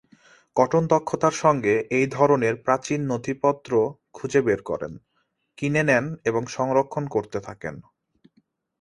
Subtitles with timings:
[0.55, 3.71] Cotton দক্ষতার সঙ্গে এই ধরনের প্রাচীন নথিপত্র
[4.13, 4.93] খুঁজে বের করেন,
[5.57, 7.75] কিনে নেন এবং সংরক্ষণ করতে থাকেন।